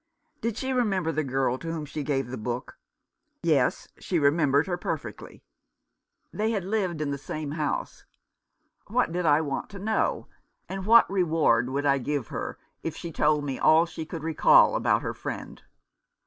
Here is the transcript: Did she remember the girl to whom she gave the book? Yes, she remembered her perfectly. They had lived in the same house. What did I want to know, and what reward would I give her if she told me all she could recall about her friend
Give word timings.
Did 0.41 0.57
she 0.57 0.73
remember 0.73 1.11
the 1.11 1.23
girl 1.23 1.59
to 1.59 1.71
whom 1.71 1.85
she 1.85 2.01
gave 2.01 2.25
the 2.29 2.35
book? 2.39 2.79
Yes, 3.43 3.87
she 3.99 4.17
remembered 4.17 4.65
her 4.65 4.75
perfectly. 4.75 5.43
They 6.33 6.49
had 6.49 6.63
lived 6.65 7.01
in 7.01 7.11
the 7.11 7.19
same 7.19 7.51
house. 7.51 8.05
What 8.87 9.11
did 9.11 9.27
I 9.27 9.41
want 9.41 9.69
to 9.69 9.77
know, 9.77 10.27
and 10.67 10.87
what 10.87 11.07
reward 11.07 11.69
would 11.69 11.85
I 11.85 11.99
give 11.99 12.29
her 12.29 12.57
if 12.81 12.95
she 12.95 13.11
told 13.11 13.43
me 13.43 13.59
all 13.59 13.85
she 13.85 14.03
could 14.07 14.23
recall 14.23 14.75
about 14.75 15.03
her 15.03 15.13
friend 15.13 15.61